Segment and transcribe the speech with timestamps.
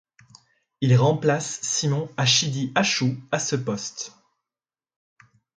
[0.81, 4.13] Il remplace Simon Achidi Achu à ce poste.